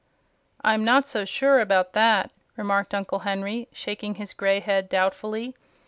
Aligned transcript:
"I'm 0.63 0.83
not 0.83 1.05
so 1.05 1.25
sure 1.25 1.59
about 1.59 1.93
that," 1.93 2.31
remarked 2.57 2.95
Uncle 2.95 3.19
Henry, 3.19 3.67
shaking 3.71 4.15
his 4.15 4.33
gray 4.33 4.59
head 4.59 4.89
doubtfully. 4.89 5.53